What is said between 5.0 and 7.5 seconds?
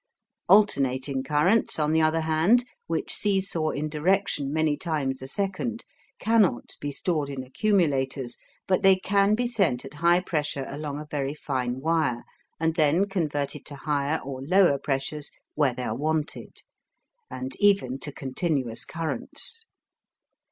a second, cannot be stored in